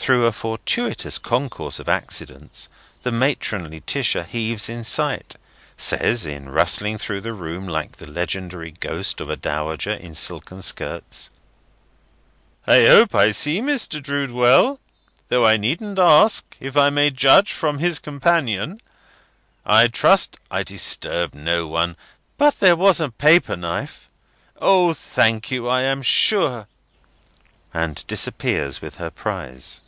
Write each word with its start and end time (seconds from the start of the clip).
Through 0.00 0.26
a 0.26 0.32
fortuitous 0.32 1.18
concourse 1.18 1.78
of 1.78 1.88
accidents, 1.88 2.68
the 3.02 3.12
matronly 3.12 3.80
Tisher 3.82 4.22
heaves 4.24 4.70
in 4.70 4.82
sight, 4.82 5.36
says, 5.76 6.24
in 6.24 6.48
rustling 6.48 6.96
through 6.96 7.20
the 7.20 7.34
room 7.34 7.66
like 7.68 7.96
the 7.96 8.10
legendary 8.10 8.70
ghost 8.70 9.20
of 9.20 9.28
a 9.28 9.36
dowager 9.36 9.90
in 9.92 10.14
silken 10.14 10.62
skirts: 10.62 11.28
"I 12.66 12.86
hope 12.86 13.14
I 13.14 13.32
see 13.32 13.60
Mr. 13.60 14.02
Drood 14.02 14.30
well; 14.30 14.80
though 15.28 15.44
I 15.44 15.58
needn't 15.58 15.98
ask, 15.98 16.56
if 16.58 16.74
I 16.74 16.88
may 16.88 17.10
judge 17.10 17.52
from 17.52 17.78
his 17.78 17.98
complexion. 17.98 18.80
I 19.66 19.88
trust 19.88 20.38
I 20.50 20.62
disturb 20.62 21.34
no 21.34 21.66
one; 21.66 21.98
but 22.38 22.60
there 22.60 22.76
was 22.76 22.98
a 23.00 23.10
paper 23.10 23.56
knife—O, 23.56 24.94
thank 24.94 25.50
you, 25.50 25.68
I 25.68 25.82
am 25.82 26.00
sure!" 26.00 26.66
and 27.74 28.06
disappears 28.06 28.80
with 28.80 28.94
her 28.94 29.10
prize. 29.10 29.82